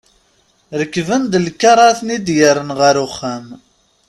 [0.79, 3.45] Rekben-d lkar ara ten-d-yerren ɣer uxxam.